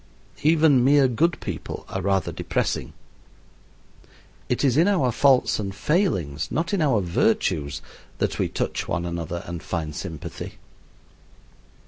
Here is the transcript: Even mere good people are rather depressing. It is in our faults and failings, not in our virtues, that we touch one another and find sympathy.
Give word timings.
Even 0.41 0.83
mere 0.83 1.07
good 1.07 1.39
people 1.41 1.85
are 1.87 2.01
rather 2.01 2.31
depressing. 2.31 2.93
It 4.49 4.63
is 4.65 4.75
in 4.75 4.87
our 4.87 5.11
faults 5.11 5.59
and 5.59 5.75
failings, 5.75 6.49
not 6.49 6.73
in 6.73 6.81
our 6.81 7.01
virtues, 7.01 7.83
that 8.17 8.39
we 8.39 8.49
touch 8.49 8.87
one 8.87 9.05
another 9.05 9.43
and 9.45 9.61
find 9.61 9.95
sympathy. 9.95 10.53